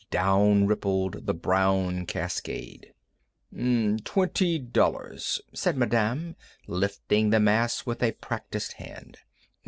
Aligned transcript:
Down 0.09 0.65
rippled 0.65 1.27
the 1.27 1.33
brown 1.35 2.07
cascade. 2.07 2.91
"Twenty 3.53 4.57
dollars," 4.57 5.39
said 5.53 5.77
Madame, 5.77 6.35
lifting 6.65 7.29
the 7.29 7.39
mass 7.39 7.85
with 7.85 8.01
a 8.01 8.13
practised 8.13 8.73
hand. 8.73 9.19